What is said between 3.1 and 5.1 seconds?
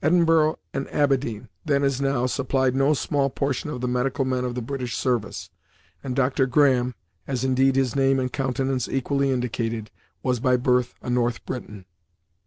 portion of the medical men of the British